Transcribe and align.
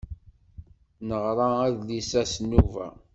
Neɣra 1.07 1.47
adlis-a 1.67 2.23
s 2.33 2.35
nnuba. 2.43 2.87